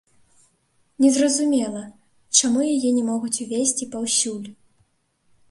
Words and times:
Незразумела, 1.03 1.83
чаму 2.39 2.65
яе 2.73 2.89
не 2.97 3.03
могуць 3.11 3.33
увесці 3.45 3.91
паўсюль. 3.95 4.49